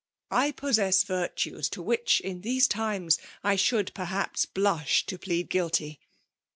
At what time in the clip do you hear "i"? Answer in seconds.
0.31-0.51, 3.43-3.55